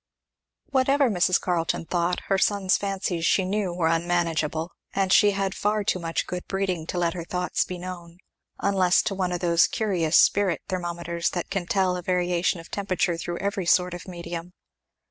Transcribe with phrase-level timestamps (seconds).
[0.71, 1.39] Whatever Mrs.
[1.39, 6.25] Carleton thought, her son's fancies she knew were unmanageable; and she had far too much
[6.25, 8.17] good breeding to let her thoughts be known;
[8.59, 13.15] unless to one of those curious spirit thermometers that can tell a variation of temperature
[13.15, 14.53] through every sort of medium.